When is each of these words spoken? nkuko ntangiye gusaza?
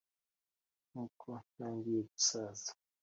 nkuko 0.89 1.29
ntangiye 1.51 2.01
gusaza? 2.11 2.69